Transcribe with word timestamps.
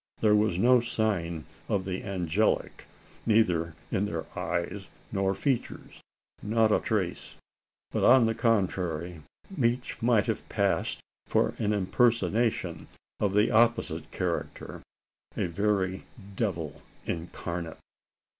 There 0.19 0.33
was 0.33 0.57
no 0.57 0.79
sign 0.79 1.45
of 1.69 1.85
the 1.85 2.03
angelic, 2.03 2.87
neither 3.23 3.75
in 3.91 4.05
their 4.07 4.25
eyes 4.35 4.89
nor 5.11 5.35
features 5.35 6.01
not 6.41 6.71
a 6.71 6.79
trace; 6.79 7.35
but, 7.91 8.03
on 8.03 8.25
the 8.25 8.33
contrary, 8.33 9.21
each 9.61 10.01
might 10.01 10.25
have 10.25 10.49
passed 10.49 11.01
for 11.27 11.53
an 11.59 11.71
impersonation 11.71 12.87
of 13.19 13.35
the 13.35 13.51
opposite 13.51 14.09
character 14.09 14.81
a 15.37 15.45
very 15.45 16.05
"devil 16.35 16.81
incarnate!" 17.05 17.77